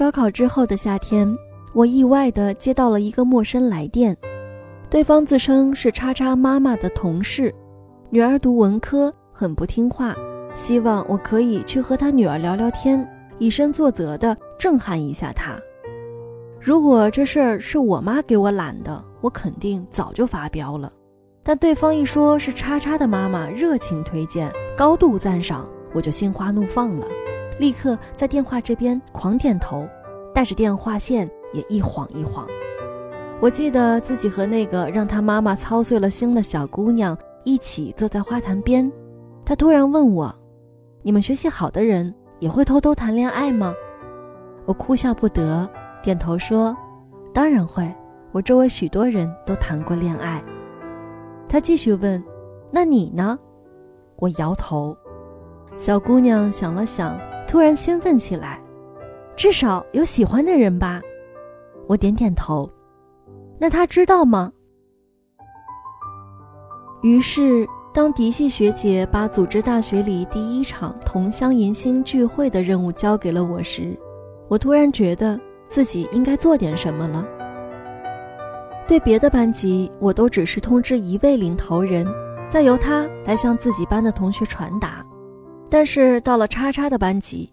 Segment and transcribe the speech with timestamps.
[0.00, 1.30] 高考之后的夏天，
[1.74, 4.16] 我意外地接到了一个陌生来电，
[4.88, 7.54] 对方自称是叉叉妈妈的同事，
[8.08, 10.16] 女儿读文科，很不听话，
[10.54, 13.06] 希望我可以去和他女儿聊聊天，
[13.38, 15.54] 以身作则的震撼一下她。
[16.58, 20.90] 如果这事儿是我妈给我揽的，我肯定早就发飙了。
[21.42, 27.06] 但对方一说是叉叉的妈妈热情推荐，高度赞赏，我就心花怒放了。
[27.60, 29.86] 立刻在电话这边狂点头，
[30.34, 32.46] 带着电话线也一晃一晃。
[33.38, 38.90] 我记得自己和那个让他妈妈操碎了心的小姑娘一起坐在花坛边，
[39.44, 40.34] 她突然问我
[41.04, 43.74] ：“你们学习好的人也会偷偷谈恋爱吗？”
[44.64, 45.68] 我哭笑不得，
[46.02, 46.74] 点头说
[47.34, 47.86] ：“当然会，
[48.32, 50.42] 我周围许多人都谈过恋爱。”
[51.46, 52.22] 他继续问
[52.72, 53.38] ：“那你呢？”
[54.16, 54.96] 我摇头。
[55.76, 57.20] 小姑娘想了想。
[57.50, 58.60] 突然兴奋起来，
[59.34, 61.00] 至少有喜欢的人吧？
[61.88, 62.70] 我点点头。
[63.58, 64.52] 那他知道吗？
[67.02, 73.98] 于是，当嫡系学姐把组织大学里第一场同乡迎新聚会的任务交给了我时，
[74.46, 77.26] 我突然觉得自己应该做点什么了。
[78.86, 82.06] 对别的班级，我都只是通知一位领头人，
[82.48, 85.04] 再由他来向自己班的同学传达。
[85.70, 87.48] 但是到了叉叉的班级，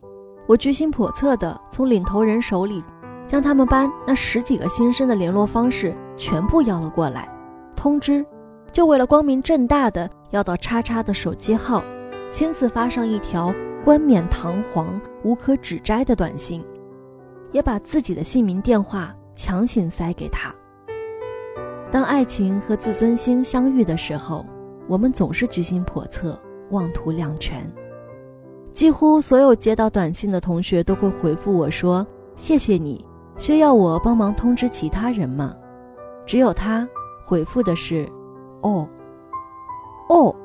[0.48, 2.84] 我居心叵测地从领头人手里，
[3.28, 7.30] 将他们班那十几个新生的联络方式全部要了过来，
[7.76, 8.26] 通知，
[8.72, 11.84] 就为了光明正大的要到叉叉的手机号，
[12.32, 13.54] 亲自发上一条
[13.86, 16.66] 冠冕堂皇、无可指摘的短信，
[17.52, 20.52] 也把自己的姓名、电话强行塞给他。
[21.92, 24.44] 当爱情和自尊心相遇的时候，
[24.88, 26.38] 我们总是居心叵测，
[26.72, 27.72] 妄图两全。
[28.78, 32.06] 几乎所有接到短信的同学都会回复我说
[32.38, 33.04] ：“谢谢你，
[33.40, 35.52] 需要我帮忙通知其他人吗？”
[36.28, 36.88] 只有他
[37.26, 38.08] 回复的是
[38.62, 38.88] ：“哦，
[40.10, 40.36] 哦。”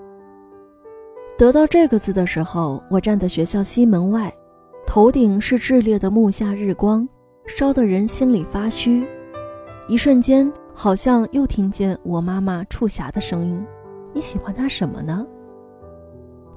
[1.37, 4.32] 得到这个字的时候，我站在学校西门外，
[4.87, 7.06] 头顶是炽烈的木下日光，
[7.47, 9.06] 烧得人心里发虚。
[9.88, 13.62] 一瞬间，好像又听见我妈妈触霞的声音
[14.15, 15.22] ：“你喜欢他什么呢？”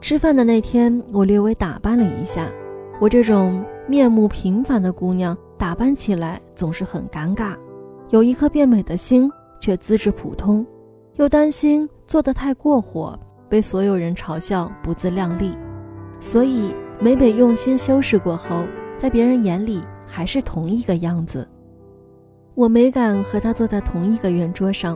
[0.08, 2.48] 吃饭的那天，我略微打扮了一下。
[3.02, 7.56] 我这种面目平凡的姑娘，打扮起来总是很尴尬。
[8.12, 9.28] 有一颗变美的心，
[9.60, 10.64] 却资质普通，
[11.16, 15.58] 又担心做得太过火，被所有人嘲笑不自量力。
[16.20, 18.64] 所以每每用心修饰过后，
[19.00, 21.50] 在别人眼里还是同一个样子。
[22.54, 24.96] 我没敢和他坐在同一个圆桌上，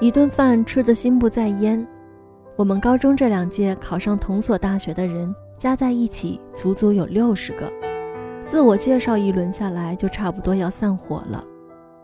[0.00, 1.86] 一顿饭吃得心不在焉。
[2.58, 7.72] 我们高中这两届考上同所大学的人加在一起，足足有六十个。
[8.48, 11.44] 自我介绍一轮下来，就差不多要散伙了。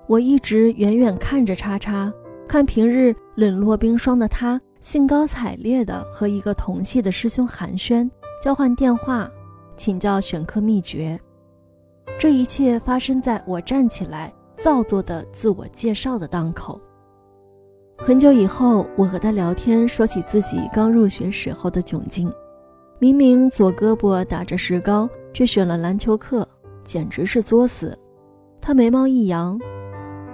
[0.07, 2.13] 我一直远远看着叉叉，
[2.47, 8.09] 看平日冷若冰霜的他，兴高采烈地和一个同系的师兄寒暄，
[8.41, 9.29] 交换电话，
[9.77, 11.21] 请教选课秘诀。
[12.17, 16.81] 这一切发生在我站起来造作的自我介绍的当口。
[18.07, 22.31] 很久以后，我和他聊天，说起自己刚入学时候的窘境。
[22.99, 26.47] 明明左胳膊打着石膏，却选了篮球课，
[26.85, 27.99] 简直是作死。
[28.61, 29.59] 他眉毛一扬：“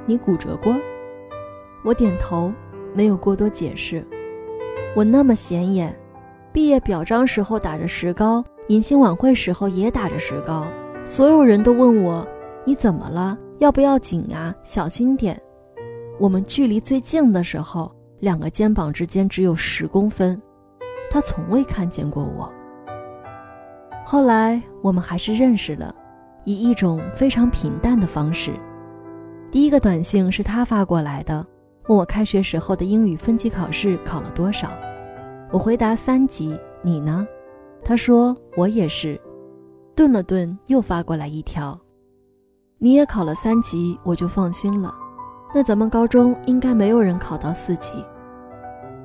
[0.04, 0.74] 你骨折过？”
[1.84, 2.52] 我点头，
[2.92, 4.04] 没有过多解释。
[4.96, 5.96] 我那么显眼，
[6.52, 10.66] 毕业表彰时候打着石膏，迎新晚会时候也打着石膏，
[11.06, 12.26] 所有人都问我
[12.66, 13.38] ：“你怎么了？
[13.60, 14.52] 要不要紧啊？
[14.64, 15.40] 小心点。”
[16.20, 20.38] 我们距离最近的时候，两个肩膀之间只有十公分，
[21.10, 22.52] 他从未看见过我。
[24.04, 25.94] 后来我们还是认识了，
[26.44, 28.52] 以一种非常平淡的方式。
[29.50, 31.44] 第一个短信是他发过来的，
[31.88, 34.68] 问我开学时候的英语分级考试考了多少，
[35.50, 36.54] 我回答三级。
[36.82, 37.26] 你呢？
[37.82, 39.18] 他说我也是。
[39.94, 41.78] 顿了顿，又发过来一条，
[42.76, 44.94] 你也考了三级，我就放心了。
[45.52, 47.92] 那咱们高中应该没有人考到四级。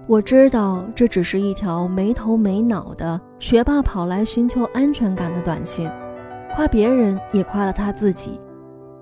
[0.08, 5.90] 我知道这只是一条没头没脑的学霸跑来寻求安全感的短信，
[6.54, 8.40] 夸别人也夸了他自己。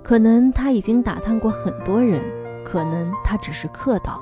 [0.02, 2.22] 可能他已经打探过很多人，
[2.64, 4.22] 可能他只是客套，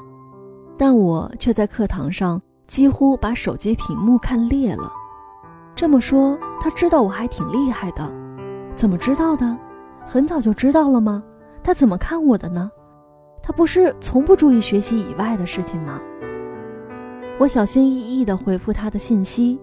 [0.78, 4.92] 但我却在课堂上几乎把手机屏幕看裂了。
[5.76, 8.12] 这么说，他知道我还挺厉害的，
[8.76, 9.56] 怎么知道的？
[10.04, 11.24] 很早就知道了吗？
[11.64, 12.72] 他怎么看我的呢？
[13.42, 16.00] 他不是从不注意学习以外的事情吗？
[17.40, 19.60] 我小心翼翼地回复他的信息，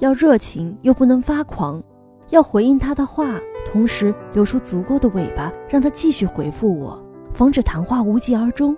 [0.00, 1.82] 要热情又不能发狂，
[2.28, 3.40] 要回应他的话，
[3.72, 7.02] 同时留出足够的尾巴，让他继续回复我，
[7.32, 8.76] 防止谈话无疾而终。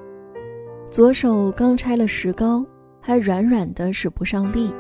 [0.89, 2.65] 左手刚拆了石膏，
[3.01, 4.73] 还软软的使不上力，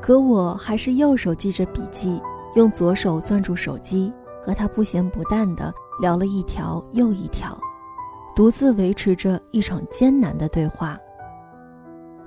[0.00, 2.18] 可我还是右手记着笔记，
[2.54, 4.10] 用左手攥住手机，
[4.42, 7.58] 和他不咸不淡的聊了一条又一条，
[8.36, 10.98] 独自维持着一场艰难的对话。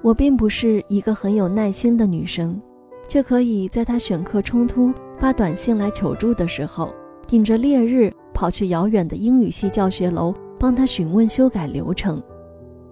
[0.02, 2.60] 我并不是一个很有耐心的女生，
[3.08, 6.92] 却可以在他选课冲突、发短信来求助的时候，
[7.28, 12.20] 顶着烈日跑去遥远的英语系教学楼帮他询问修改流程；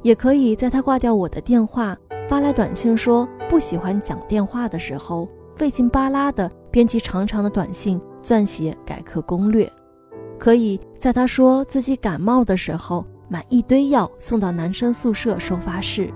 [0.03, 1.97] 也可以在他挂掉我的电话、
[2.29, 9.65] 发来短信说不喜欢讲电话的时候，费劲巴拉的编辑长长的短信撰写改课攻略；
[10.37, 16.11] 可以在他说自己感冒的时候，买一堆药送到男生宿舍收发室。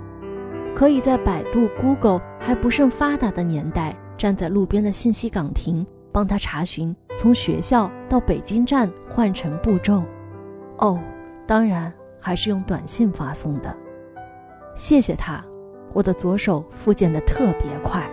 [0.75, 10.01] 可以在百度、Google 还不甚发达的年代，站在路边的信息岗亭，帮他查询从学校到北京站换乘步骤。
[10.77, 10.99] 哦，
[11.45, 13.75] 当然还是用短信发送的。
[14.75, 15.43] 谢谢他，
[15.93, 18.03] 我的左手复健的特别快。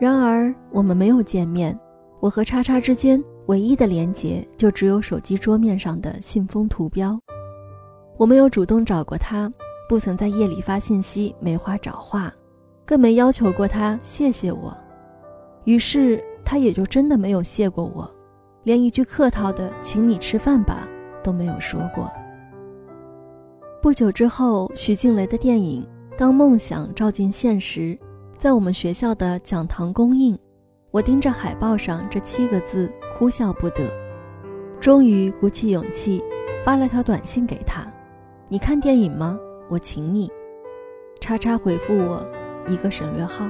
[0.00, 1.78] 然而我们没有见面，
[2.18, 7.20] 我和叉叉之间唯一的连结就只有手机桌面上的信封图标。
[8.16, 9.52] 我没有主动找过他。
[9.88, 12.30] 不曾在夜里发信息没话找话，
[12.84, 14.76] 更没要求过他谢谢我，
[15.64, 18.06] 于是他也就真的没有谢过我，
[18.64, 20.86] 连一句客套的“请你吃饭吧”
[21.24, 22.12] 都没有说过。
[23.80, 25.82] 不久之后，徐静蕾的电影
[26.18, 27.80] 《当梦想照进现实》
[28.36, 30.38] 在我们学校的讲堂公映，
[30.90, 33.90] 我盯着海报上这七个字哭笑不得，
[34.78, 36.22] 终于鼓起勇气
[36.64, 37.84] 发了条短信给他
[38.48, 39.36] ：“你看电影吗？”
[39.68, 40.30] 我请你，
[41.20, 42.24] 叉叉回复我
[42.68, 43.44] 一个省略号，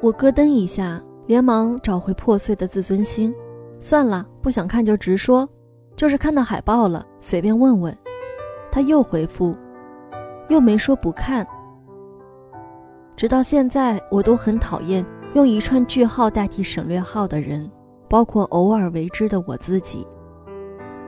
[0.00, 3.32] 我咯噔一下，连忙找回破碎的自尊心。
[3.78, 5.46] 算了，不想看就直说，
[5.94, 7.96] 就是看到海报了，随便问问。
[8.70, 9.54] 他又回复，
[10.48, 11.46] 又没说不看。
[13.14, 15.04] 直到现在，我都很讨厌
[15.34, 17.70] 用一串句号代替省略号的人，
[18.12, 20.06] 包括偶尔为之的我自己。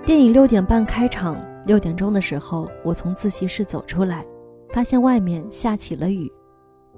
[0.06, 1.36] 电影六点半开场。
[1.66, 4.24] 六点钟的时候，我从自习室走出来，
[4.70, 6.30] 发现外面下起了雨，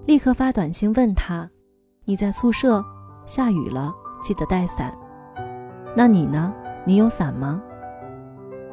[0.07, 1.49] 立刻发短信问他
[2.05, 2.85] ：“你在宿舍？
[3.27, 3.93] 下雨了，
[4.23, 4.97] 记得带伞。
[5.97, 6.53] 那你呢？
[6.85, 7.61] 你有伞吗？”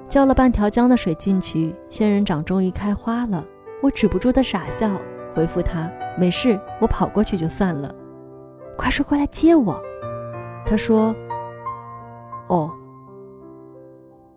[0.10, 3.44] 浇了半条江的水进去，仙人掌终于开花了。
[3.82, 4.90] 我止不住的傻笑，
[5.36, 7.94] 回复他：“没事，我跑过去就算了。”
[8.78, 9.80] 快说过来接我。
[10.66, 11.14] 他说
[12.54, 12.72] ：“哦。”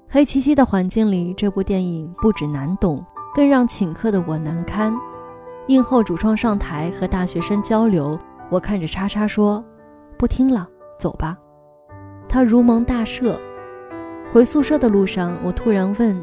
[0.08, 3.04] 黑漆漆的环境里，这部电影不止难懂，
[3.34, 4.96] 更让请客的我难堪。
[5.66, 8.18] 映后主创上台和大学生交流，
[8.48, 9.62] 我看着叉叉说
[10.16, 10.66] ：“不听了，
[10.98, 11.36] 走吧。”
[12.28, 13.36] 他如蒙大赦。
[14.32, 16.16] 回宿舍的路上，我突然问：“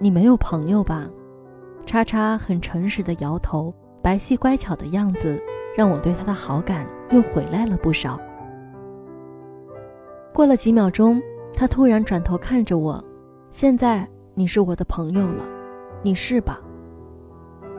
[0.00, 1.06] 你没有朋友吧？”
[1.84, 3.72] 叉叉很诚实的摇头，
[4.02, 5.40] 白皙乖巧的样子
[5.76, 8.18] 让我对他的好感又回来了不少。
[10.32, 11.20] 过了几秒钟，
[11.52, 13.02] 他突然转头看着我。
[13.50, 15.44] 现在你是我的朋友了，
[16.02, 16.60] 你是吧？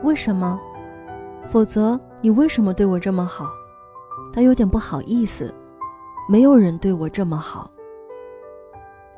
[0.02, 0.60] 为什么？
[1.48, 3.46] 否则你为什么对我这么好？
[4.32, 5.52] 他有点不好意思，
[6.28, 7.70] 没有人对我这么好。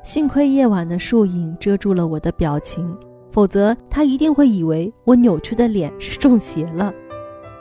[0.03, 2.97] 幸亏夜晚的树影遮住了我的表情，
[3.31, 6.93] 否则他一定会以为我扭曲的脸是中邪了。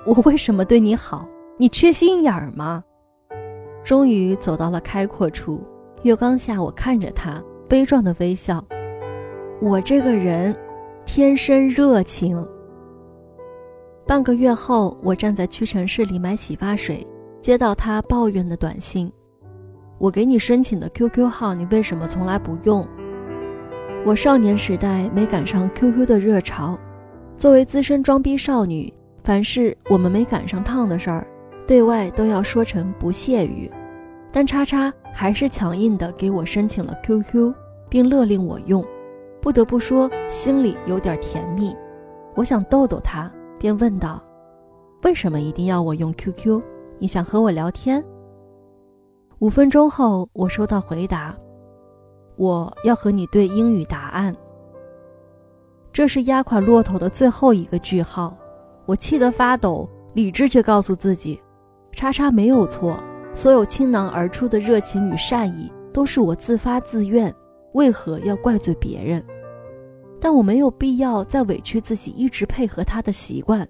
[0.07, 1.26] 我为什么对你好？
[1.57, 2.85] 你缺心眼儿吗？
[3.85, 5.62] 终于走到了开阔处，
[6.03, 8.64] 月光下，我看着他，悲壮的微笑。
[9.61, 10.57] 我这个人，
[11.05, 12.45] 天生热情。
[14.07, 17.07] 半个月后，我站在屈臣氏里买洗发水，
[17.43, 19.12] 接到他抱怨的短信
[19.99, 22.87] ：“我给你申请的 QQ 号，你为什么从来不用？”
[24.05, 26.79] 我少年时代没赶上 QQ 的热潮，
[27.37, 31.26] 作为资深装逼少女，凡是我们没赶上趟的事儿，
[31.66, 33.71] 对外都要说成不屑于。
[34.30, 37.54] 但叉叉还是强硬的给我申请了 QQ，
[37.88, 38.85] 并勒令我用。
[39.40, 41.76] 不得不说，心里有点甜蜜。
[42.35, 44.21] 我想逗逗他，便问道
[45.04, 46.61] ：“为什么一定要我用 QQ？
[46.99, 48.02] 你想和我聊天？”
[49.38, 51.37] 五分钟后，我收到回答
[52.37, 54.35] ：“我要和你对英语答案。”
[55.92, 58.37] 这是压垮骆驼的最后一个句号。
[58.87, 61.40] 我气得发抖，理智却告诉自己
[61.95, 62.99] ：“叉叉没有错，
[63.33, 67.33] 所有倾囊而出的热情与善意都是我自发自愿，
[67.73, 69.25] 为何要怪罪别人？”
[70.21, 73.67] 但我没有必要再委屈自己一直配合他的习惯，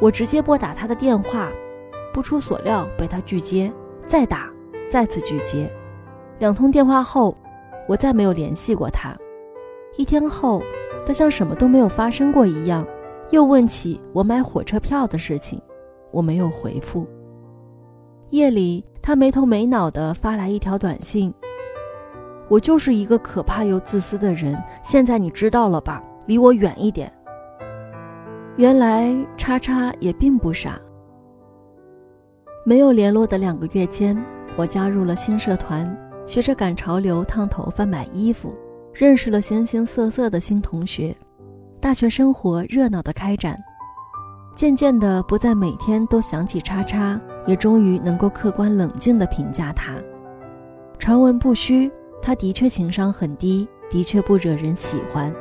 [0.00, 1.50] 我直接拨打他的电话，
[2.12, 3.72] 不出所料被他拒接，
[4.06, 4.48] 再打，
[4.88, 5.68] 再次拒接。
[6.38, 7.36] 两通电话后，
[7.88, 9.16] 我再没有联系过他。
[9.96, 10.62] 一天后，
[11.04, 12.86] 他像什么都没有发生过一样，
[13.30, 15.60] 又问起我买火车票的事情，
[16.12, 17.04] 我没有回复。
[18.30, 21.32] 夜里，他没头没脑地发来一条短信
[22.48, 26.02] ：“我就是一个可怕又自私的人，现在你知道了吧？
[26.26, 27.10] 离我远一点。”
[28.56, 30.78] 原来，叉叉也并不傻。
[32.66, 34.16] 没有联络的两个月间，
[34.56, 35.96] 我加入了新社团。
[36.26, 38.54] 学着赶潮流、烫头发、买衣服，
[38.92, 41.16] 认识了形形色色的新同学，
[41.80, 43.58] 大学生活热闹的开展。
[44.54, 47.18] 渐渐的，不再每天都想起叉叉，
[47.48, 49.94] 也终于能够客观冷静地评价他。
[51.00, 51.90] 传闻不虚，
[52.22, 55.34] 他的确情商很低，的确不惹人喜欢。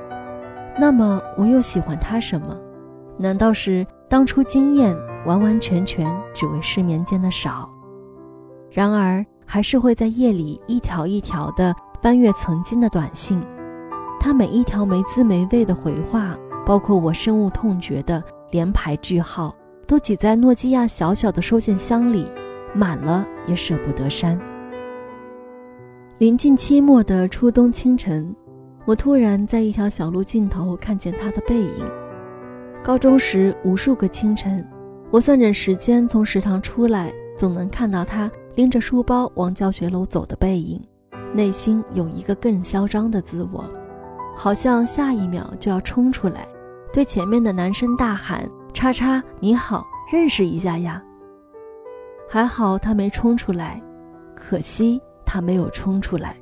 [0.79, 2.57] 那么，我又喜欢他什么？
[3.17, 7.69] 难道是当初经验完完全全只为失眠间的少？
[8.71, 9.23] 然而。
[9.49, 13.41] 还是会在夜里一条一条的翻阅曾经的短信，
[14.19, 18.21] 他每一条没滋没味的回话，包括我深恶痛绝的
[18.51, 19.55] 连排句号，
[19.87, 22.27] 都挤在诺基亚小小的收件箱里，
[22.75, 24.37] 满了也舍不得删。
[26.17, 28.35] 临近期末的初冬清晨，
[28.85, 31.89] 我突然在一条小路尽头看见他的背影。
[32.83, 34.67] 高中时无数个清晨，
[35.09, 38.29] 我算准时间从食堂出来，总能看到他。
[38.55, 40.81] 拎着书包往教学楼走的背影，
[41.31, 43.63] 内心有一个更嚣张的自我，
[44.35, 46.47] 好像下一秒就要冲出来，
[46.91, 51.03] 对前面的男生大喊：“叉叉，你好，认识一下呀！”
[52.29, 53.81] 还好他没冲出来，
[54.35, 56.35] 可惜他没有冲出来。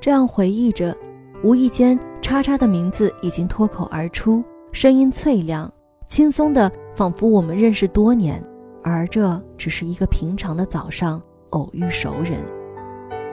[0.00, 0.96] 这样回忆着，
[1.42, 5.68] 无意间叉叉的名字已经脱口而出，声音脆亮，
[6.06, 8.40] 轻松的，仿佛我们认识多年。
[8.84, 12.38] 而这只是一个平常的早上偶遇熟人，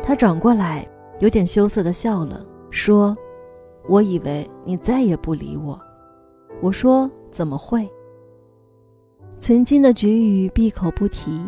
[0.02, 0.84] 他转过来，
[1.20, 3.16] 有点羞涩的笑了，说
[3.88, 5.80] ：“我以为你再也不理我。”
[6.64, 7.90] 我说：“怎么会？”
[9.40, 11.42] 曾经的局语闭口不提，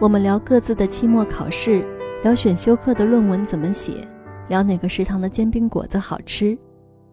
[0.00, 1.84] 我们聊各自的期末考试，
[2.22, 4.06] 聊选修课的论文怎么写，
[4.48, 6.56] 聊哪个食堂的煎饼果子好吃，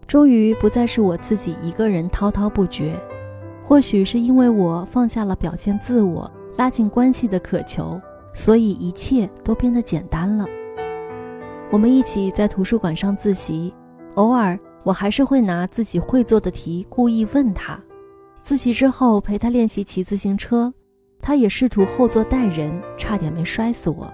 [0.05, 2.95] 终于不再是我自己一个人滔滔不绝。
[3.63, 7.99] 或许是因为我放下了表现自我、拉近关系的渴求，
[8.33, 10.45] 所以一切都变得简单了。
[11.71, 13.73] 我们一起在图书馆上自习，
[14.15, 17.79] 偶尔我还是会拿自己会做的题故意问他。
[18.41, 20.73] 自习之后陪他练习骑自行车，
[21.21, 24.11] 他也试图后座带人，差点没摔死我。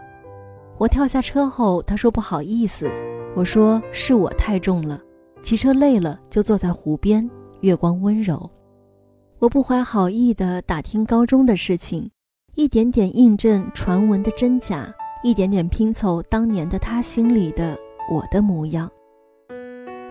[0.78, 2.90] 我跳下车后，他说不好意思，
[3.36, 5.00] 我说是我太重了，
[5.42, 7.30] 骑车累了就坐在湖边，
[7.62, 8.50] 月光温柔。
[9.40, 12.10] 我不怀好意地打听高中的事情，
[12.56, 17.78] 一点点印证传闻的真假，一点点拼凑当年的他心里的
[18.12, 18.90] 我的模样。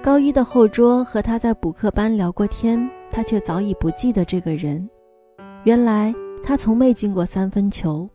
[0.03, 4.89] 高一的后桌和他在补课班聊过天，他却早已不记得这个人。
[5.65, 8.09] 原来他从没进过三分球，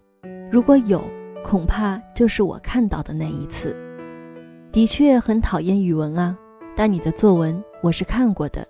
[0.51, 1.01] 如果有，
[1.43, 3.75] 恐怕就是我看到的那一次。
[4.71, 6.37] 的确很讨厌语文啊，
[6.75, 8.67] 但你的作文我是看过的。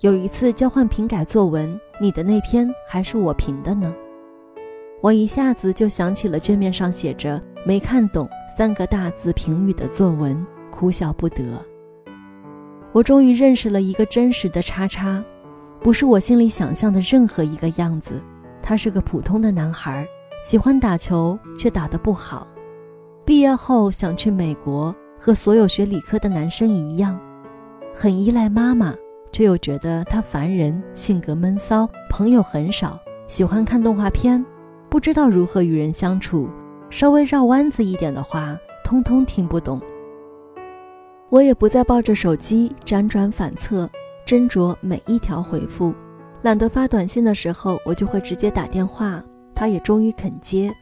[0.00, 3.94] 有一次交换评改作文，你的那篇还是我评的呢。
[5.00, 11.44] 我一下子就想起了卷面上写着“没看懂”三个大字评语的作文，哭笑不得。
[12.92, 15.24] 我终于认识了一个真实的叉叉，
[15.82, 18.22] 不是我心里想象的任何一个样子。
[18.62, 20.06] 他是个普通的男孩，
[20.44, 22.46] 喜欢打球却打得不好。
[23.24, 27.18] 毕业后想去美国，和所有学理科的男生一样，
[27.94, 28.94] 很依赖妈妈。
[29.32, 34.44] 却又觉得他烦人，性格闷骚，朋友很少，喜欢看动画片，
[34.90, 36.50] 不知道如何与人相处，
[36.90, 39.80] 稍微绕弯子一点的话，通通听不懂。
[41.30, 43.88] 我也不再抱着手机辗转反侧，
[44.26, 45.92] 斟酌每一条回复，
[46.42, 49.22] 懒得发短信的时候，我就会直接打电话，
[49.54, 50.72] 他也终于肯接，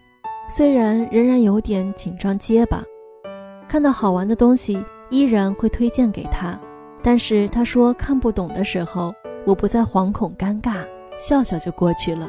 [0.48, 2.82] 虽然仍然有点紧张结巴，
[3.68, 6.58] 看到好玩的东西依然会推荐给他。
[7.02, 9.12] 但是他说看不懂的时候，
[9.46, 10.86] 我不再惶恐尴尬，
[11.18, 12.28] 笑笑就过去了。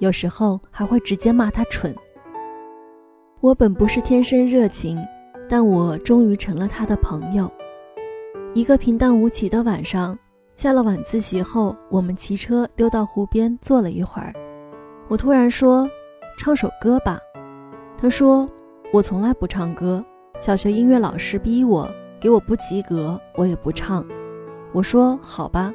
[0.00, 1.94] 有时候还会直接骂他蠢。
[3.40, 4.98] 我本不是天生热情，
[5.48, 7.50] 但我终于成了他的朋友。
[8.52, 10.18] 一个平淡无奇的晚上，
[10.60, 14.30] 下了晚自习后，我们骑车溜到湖边坐了一会儿。
[15.08, 15.88] 我突然说
[16.36, 17.18] ：“唱首歌吧。”
[17.96, 18.46] 他说
[18.92, 20.04] ：“我从来不唱歌，
[20.38, 21.90] 小学音乐老师逼我。”
[22.20, 24.04] 给我不及格，我也不唱。
[24.74, 25.72] 我说好吧，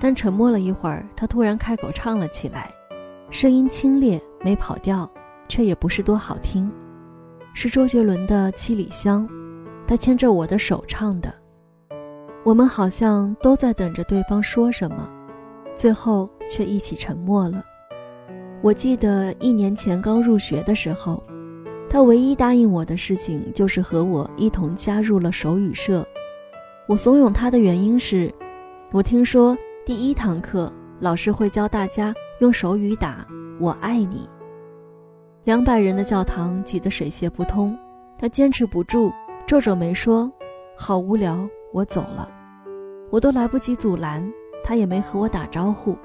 [0.00, 2.70] 但沉默了一会儿，他突然开口唱了起来，
[3.30, 5.06] 声音清冽，没跑调，
[5.46, 6.72] 却也不是多好听。
[7.52, 9.28] 是周杰伦的《七里香》，
[9.86, 11.30] 他牵着我的手唱的。
[12.46, 15.10] 我们好像都在等着对方说什么，
[15.74, 17.60] 最后却一起沉默了。
[18.62, 21.20] 我记得一年前刚入学的时候，
[21.90, 26.06] 他唯一答应我的事情就是和我一同加入了手语社。
[26.86, 28.32] 我怂恿他的原因是，
[28.92, 33.26] 我听说第一堂课老师会教大家用手语打
[33.58, 34.30] “我爱你”。
[35.42, 37.76] 两百人的教堂挤得水泄不通，
[38.16, 39.12] 他坚持不住，
[39.48, 40.30] 皱皱眉说
[40.78, 42.34] ：“好无聊，我走了。”
[43.10, 44.22] 我都来不及阻拦，
[44.64, 45.96] 他也没和我打招呼。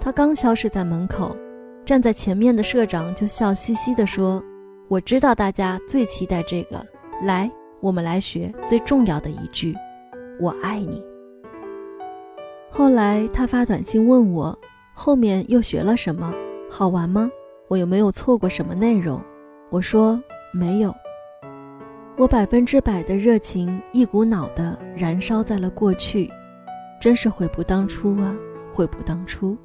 [0.00, 1.36] 他刚消失在门口，
[1.84, 4.42] 站在前面的社长就笑嘻嘻地说
[4.88, 6.84] ：“我知道大家最期待这个，
[7.22, 9.74] 来，我们来学最重要的一句，
[10.40, 11.04] 我爱你。”
[12.70, 14.56] 后来他发短信问我，
[14.94, 16.32] 后面又学了什么，
[16.70, 17.30] 好玩吗？
[17.68, 19.20] 我有没有错过什么内容？
[19.70, 20.94] 我说没有。
[22.18, 26.28] 我百分之百的热情一股脑的燃烧在了过去，
[27.00, 28.36] 真是悔不当初啊，
[28.72, 29.56] 悔不当初。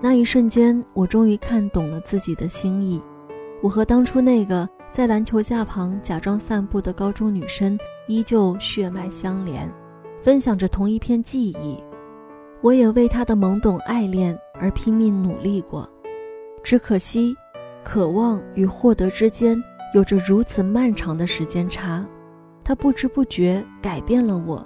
[0.00, 3.00] 那一瞬间，我终于看懂了自己的心意。
[3.62, 9.72] 我和当初那个在篮球架旁假装散步的高中女生依旧血脉相连，
[10.18, 11.78] 分享着同一片记忆。
[12.60, 15.88] 我也为她的懵懂爱恋而拼命努力过，
[16.60, 17.36] 只可惜，
[17.84, 19.62] 渴望与获得之间。
[19.92, 22.04] 有着如此漫长的时间差，
[22.62, 24.62] 他不知不觉改变了我，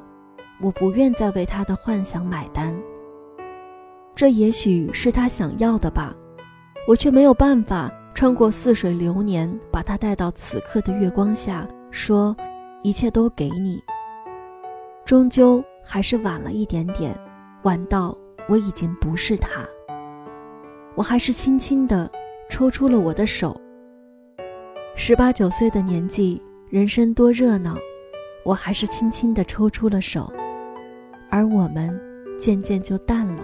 [0.61, 2.75] 我不愿再为他的幻想买单。
[4.15, 6.15] 这也许是他想要的吧，
[6.87, 12.37] 我却没有办法穿过似水流年，把他带到此刻的月光下，说
[12.83, 13.83] 一切都给你。
[15.07, 17.19] 终究还是晚了一点点，
[17.63, 18.17] 晚到
[18.47, 19.63] 我已经不是他。
[20.95, 22.11] 我还是轻轻地
[22.51, 23.59] 抽出了我的手。
[24.97, 27.77] 十八九岁的年纪，人生多热闹，
[28.45, 30.33] 我还是轻轻地抽出了手，
[31.29, 32.01] 而我们
[32.39, 33.43] 渐渐就淡了。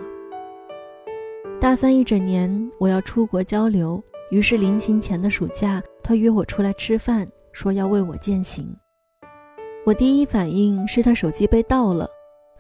[1.61, 8.75] 大三一整年，我要出国交流，于是临行前的暑假，他约我出来吃饭，说要为我践行。
[9.85, 12.09] 我第一反应是他手机被盗了，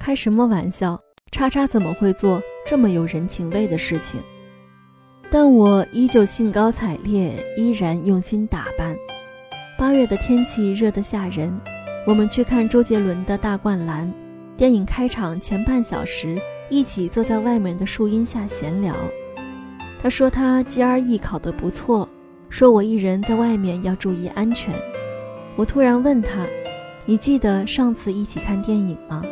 [0.00, 1.00] 开什么玩笑？
[1.30, 4.20] 叉叉怎么会做这么有人情味的事情？
[5.32, 8.96] 但我依旧兴高采烈，依然用心打扮。
[9.78, 11.56] 八月的天气热得吓人，
[12.04, 14.12] 我们去看周杰伦的大灌篮。
[14.56, 16.36] 电影开场前半小时，
[16.68, 18.94] 一起坐在外面的树荫下闲聊。
[20.00, 22.08] 他说他 GRE 考得不错，
[22.48, 24.74] 说我一人在外面要注意安全。
[25.54, 26.44] 我突然问他
[27.06, 29.22] ：“你记得上次一起看电影吗？”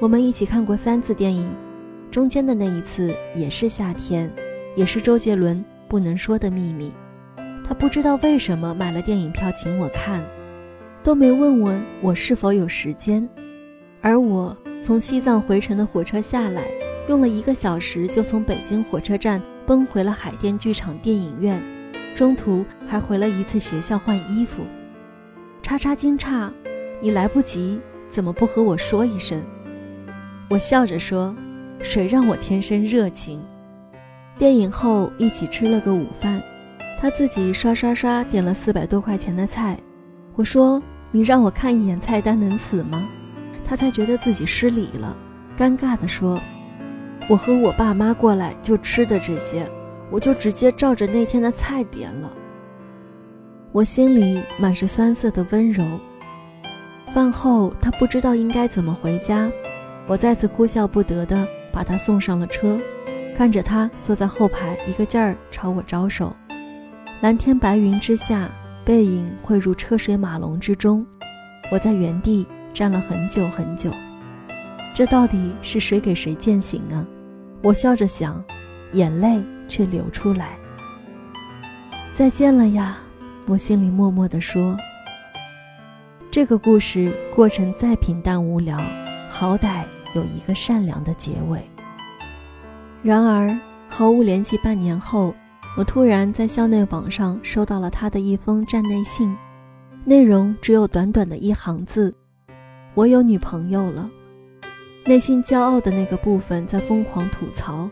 [0.00, 1.54] 我们一起看过三次电影，
[2.10, 4.32] 中间的那一次也是夏天。
[4.76, 6.92] 也是周杰伦不能说的秘密，
[7.66, 10.24] 他不知道为什么买了电影票请我看，
[11.02, 13.28] 都没问问我是否有时间。
[14.00, 16.62] 而我从西藏回程的火车下来，
[17.08, 21.60] 用了一个小时就从北京火车站奔回了海淀剧场电影院，
[22.14, 24.62] 中途还回了一次学校换衣服。
[25.62, 26.48] 叉叉惊诧
[27.02, 29.42] ：“你来不及，怎么不和我说一声？”
[30.48, 31.34] 我笑着说
[31.82, 33.42] ：“谁让我天生热情？”
[34.38, 36.40] 电影后一起吃了个午饭，
[37.00, 39.76] 他自己刷刷刷点了四百多块钱的菜。
[40.36, 43.04] 我说：“你让我看一眼菜单能死吗？”
[43.66, 45.16] 他才觉得自己失礼了，
[45.56, 46.40] 尴尬地说
[47.28, 49.68] ：“我和我爸妈过来就吃的这些，
[50.08, 52.30] 我就直接照着那天的菜点了。”
[53.72, 55.84] 我心里满是酸涩的温柔。
[57.12, 59.50] 饭后他不知道应该怎么回家，
[60.06, 62.78] 我再次哭笑不得地把他送上了车。
[63.38, 66.34] 看着他坐在后排，一个劲儿朝我招手。
[67.20, 68.50] 蓝天白云之下，
[68.84, 71.06] 背影汇入车水马龙之中。
[71.70, 73.92] 我在原地站了很久很久。
[74.92, 77.06] 这到底是谁给谁践行啊？
[77.62, 78.44] 我笑着想，
[78.90, 80.58] 眼泪却流出来。
[82.14, 82.98] 再见了呀，
[83.46, 84.76] 我心里默默地说。
[86.28, 88.76] 这个故事过程再平淡无聊，
[89.30, 89.84] 好歹
[90.16, 91.62] 有一个善良的结尾。
[93.02, 93.56] 然而，
[93.88, 94.58] 毫无联系。
[94.58, 95.32] 半年后，
[95.76, 99.34] 我突然在校内网上收到了他的一封站内信，
[100.04, 102.12] 内容只有短短的一行字
[102.94, 104.10] ：“我有女朋友了。”
[105.06, 107.88] 内心骄傲的那个部分在疯狂吐槽：“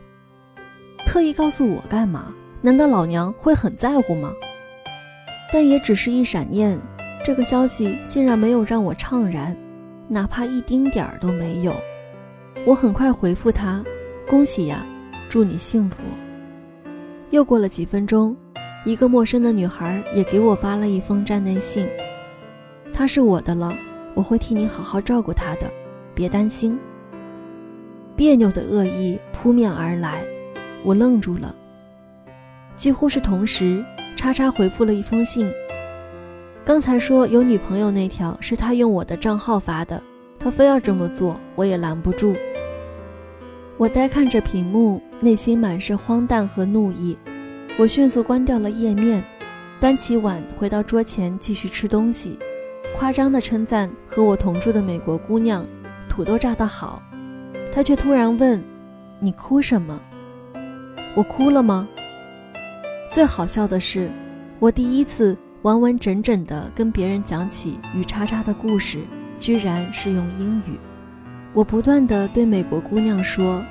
[1.06, 2.34] 特意告诉我干嘛？
[2.60, 4.32] 难道老娘会很在乎吗？”
[5.52, 6.76] 但也只是一闪念，
[7.24, 9.56] 这个消息竟然没有让我怅然，
[10.08, 11.72] 哪怕一丁点儿都没有。
[12.66, 13.84] 我很快回复他
[14.28, 14.84] ：“恭喜呀！”
[15.28, 16.02] 祝你幸福。
[17.30, 18.36] 又过了几分钟，
[18.84, 21.88] 一个陌生的女孩也给我发了一封站内信，
[22.92, 23.76] 她是我的了，
[24.14, 25.70] 我会替你好好照顾她的，
[26.14, 26.78] 别担心。
[28.14, 30.24] 别扭的恶意扑面而来，
[30.82, 31.54] 我愣住了。
[32.76, 33.84] 几乎是同时，
[34.16, 35.52] 叉叉回复了一封信。
[36.64, 40.02] 刚才说有女朋友那条是他用我的账号发的，
[40.38, 42.34] 他非要这么做，我也拦不住。
[43.76, 47.16] 我呆看着屏幕，内心满是荒诞和怒意。
[47.78, 49.22] 我迅速关掉了页面，
[49.80, 52.38] 端起碗回到桌前继续吃东西，
[52.96, 55.66] 夸张的称赞和我同住的美国姑娘
[56.08, 57.02] 土豆炸得好。
[57.72, 58.62] 她却突然问
[59.20, 60.00] ：“你哭什么？”
[61.16, 61.88] 我哭了吗？
[63.10, 64.10] 最好笑的是，
[64.58, 65.36] 我第一次。
[65.62, 69.00] 完完整整的跟别人讲起与叉叉的故事，
[69.36, 70.78] 居然是用英语。
[71.52, 73.64] 我不断的对美国姑娘说：“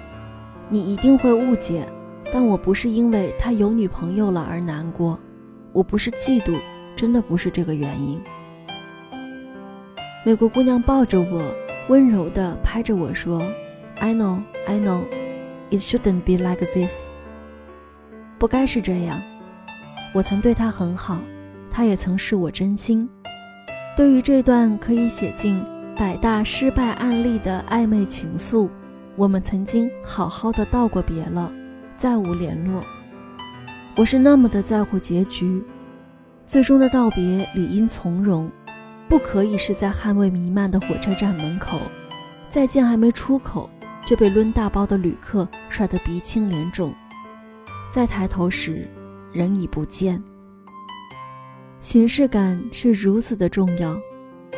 [0.69, 1.87] 你一定会误解，
[2.31, 5.19] 但我不是因为他有女朋友了而难过，
[5.71, 6.57] 我不是嫉妒，
[6.95, 8.21] 真的不是这个原因。”
[10.25, 11.43] 美国姑娘抱着我，
[11.87, 13.41] 温柔的拍着我说
[13.99, 15.03] ：“I know, I know,
[15.69, 16.93] it shouldn't be like this。
[18.37, 19.21] 不该是这样，
[20.13, 21.19] 我曾对她很好。”
[21.77, 23.09] 他也曾视我真心，
[23.97, 25.61] 对于这段可以写进
[25.93, 28.69] 百大失败案例的暧昧情愫，
[29.17, 31.49] 我们曾经好好的道过别了，
[31.95, 32.83] 再无联络。
[33.95, 35.63] 我是那么的在乎结局，
[36.45, 38.51] 最终的道别理应从容，
[39.07, 41.79] 不可以是在汗味弥漫的火车站门口，
[42.49, 43.69] 再见还没出口
[44.05, 46.93] 就被抡大包的旅客甩得鼻青脸肿，
[47.89, 48.85] 再抬头时，
[49.31, 50.21] 人已不见。
[51.79, 53.97] 形式感是如此的重要，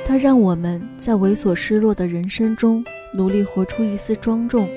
[0.04, 4.70] 它让我们在猥琐失落的人生中努力活出一丝庄重。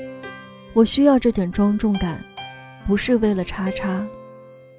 [0.72, 2.24] 我需要这点庄重感，
[2.86, 4.06] 不是为了叉叉，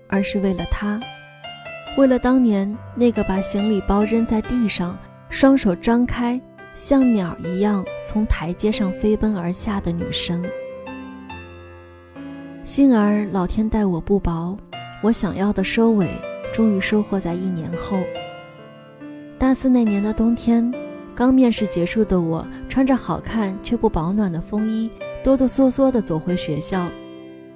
[0.07, 0.99] 而是为了他，
[1.97, 4.97] 为了当年那个把行李包扔在地上，
[5.29, 6.39] 双手张开
[6.73, 10.43] 像鸟一样从台阶上飞奔而下的女生。
[12.63, 14.57] 幸而老天待我不薄，
[15.01, 16.07] 我想要的收尾。
[16.53, 17.97] 终于收获在一年后。
[19.39, 20.69] 大四那年的冬天，
[21.21, 24.89] 刚面试结束的我，穿着好看却不保暖的风衣，
[25.23, 26.89] 哆哆嗦嗦地走回学校，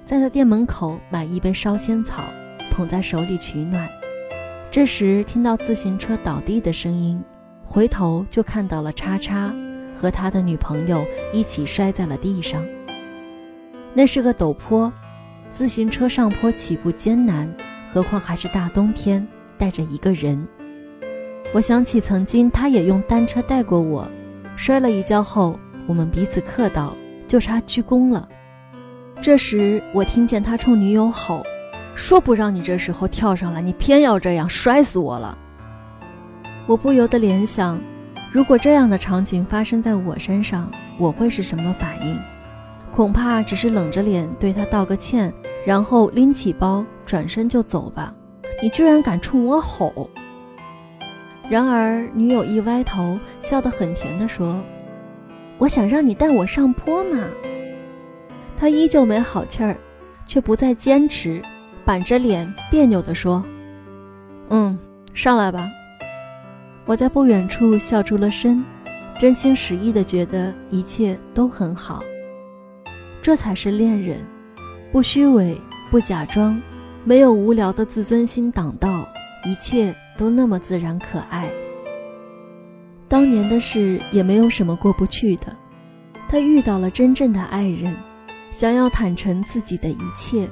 [0.04, 2.22] 在他店门口买一杯烧仙草，
[2.70, 3.88] 捧在手里取暖。
[4.70, 7.20] 这时听到自行车倒地的声音，
[7.64, 9.52] 回头就看到了叉叉
[9.92, 12.64] 和他的女朋友一起摔在了地上。
[13.92, 14.92] 那是个陡坡，
[15.50, 17.52] 自行车上坡起步艰难。
[17.92, 19.26] 何况还是大冬天，
[19.58, 20.46] 带着一个人。
[21.56, 24.06] 我想起曾经他也用单车带过我，
[24.56, 26.94] 摔了一跤后，我们彼此客道，
[27.26, 28.28] 就差鞠躬了。
[29.22, 31.42] 这时我听见他冲女友吼
[31.96, 35.38] ：“说不让你这时候跳上来，你偏要这样，摔死我了！”
[36.68, 37.80] 我不由得联想，
[38.30, 42.18] 如果这样的场景发生在我身上，我会是什么反应？
[42.92, 45.32] 恐怕只是冷着脸对他道个歉，
[45.64, 48.12] 然后拎起包转身就走吧。
[48.62, 50.10] 你居然敢冲我吼！
[51.48, 54.60] 然而女友一歪头，笑得很甜地说
[55.58, 57.24] ：“我想让你带我上坡嘛。”
[58.56, 59.76] 他依旧没好气儿，
[60.26, 61.40] 却不再坚持，
[61.84, 63.44] 板着脸别扭地说
[64.50, 64.76] ：“嗯，
[65.14, 65.68] 上来吧。”
[66.84, 68.64] 我在不远处笑出了声，
[69.18, 72.02] 真心实意的觉得一切都很好。
[73.22, 74.18] 这才是恋人，
[74.90, 76.60] 不虚伪，不假装，
[77.04, 79.06] 没有无聊的自尊心挡道，
[79.44, 81.50] 一切都那么自然可爱。
[83.08, 85.56] 当年的事也没有什么过不去的，
[86.28, 87.94] 他遇到了真正的爱人，
[88.50, 90.48] 想要坦诚自己的一切，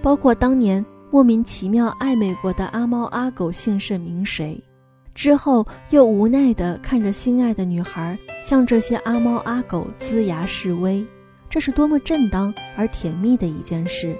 [0.00, 4.64] 包括当年莫名其妙暧昧过的阿猫阿狗姓甚名谁，
[5.14, 11.06] 之后又无奈地看着心爱的女孩向这些阿猫阿狗龇牙示威。
[11.50, 14.16] 这是多么正当而甜蜜的一件事。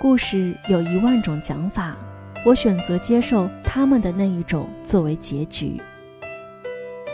[0.00, 1.96] 故事有一万种讲法，
[2.44, 5.80] 我选择接受他们的那一种作为结局。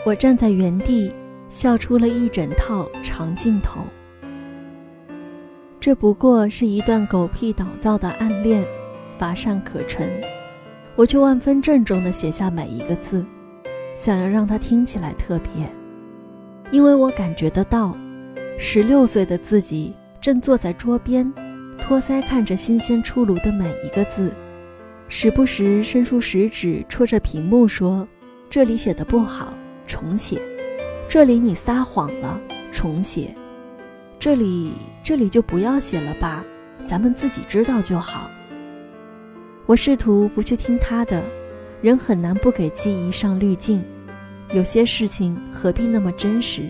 [0.05, 1.13] 我站在原地，
[1.47, 3.81] 笑出了一整套长镜头。
[5.79, 8.63] 这不过是一段狗屁倒灶的暗恋，
[9.17, 10.09] 乏善可陈，
[10.95, 13.25] 我却万分郑重地写下每一个字，
[13.95, 15.67] 想要让它听起来特别，
[16.71, 17.95] 因为我感觉得到。
[18.59, 21.33] 十六岁的自己正坐在桌边，
[21.79, 24.31] 托腮看着新鲜出炉的每一个字，
[25.13, 28.07] 时不时伸出食指戳着屏幕说
[28.49, 29.53] ：“这里写的不好，
[29.85, 30.37] 重写；
[31.09, 32.39] 这里你撒谎了，
[32.71, 33.25] 重写；
[34.17, 34.71] 这里
[35.03, 36.41] 这里就不要写了吧，
[36.87, 38.31] 咱们自己知道就好。”
[39.67, 41.21] 我试图不去听他的，
[41.81, 43.83] 人很难不给记忆上滤镜。
[44.53, 46.63] 有些事情何必那么真实？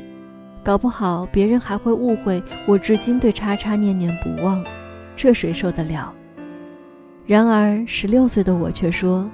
[0.64, 4.66] 搞不好别人还会误会我至今对叉叉念念不忘，
[5.16, 6.12] 这谁受得了？
[7.32, 9.26] 然而十六岁的我却说：“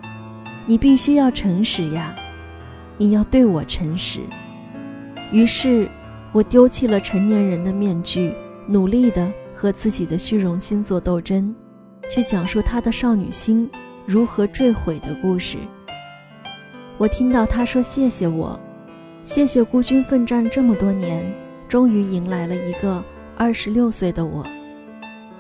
[0.68, 2.14] 你必须要诚实呀，
[2.96, 4.20] 你要对我诚实。”
[5.34, 5.90] 于是，
[6.32, 8.32] 我丢弃了成年人的面具，
[8.68, 11.52] 努力的和自己的虚荣心做斗争，
[12.08, 13.68] 去讲述他的少女心
[14.06, 15.58] 如何坠毁的故事。
[17.00, 18.60] 我听到他说：“谢谢我。”
[19.26, 21.26] 谢谢孤军奋战这么多年，
[21.68, 23.04] 终于迎来了一个
[23.36, 24.46] 二十六岁的我，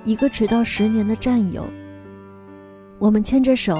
[0.03, 1.63] 一个迟到十年的战友。
[2.99, 3.77] 我们牵着手，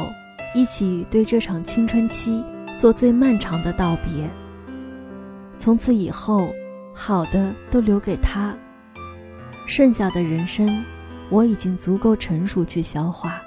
[0.54, 2.44] 一起对这场青春期
[2.78, 4.30] 做最漫长的道别。
[5.58, 6.54] 从此以后，
[6.94, 8.56] 好的都留给他，
[9.66, 10.84] 剩下的人生，
[11.32, 13.42] 我已经足够成熟去消化。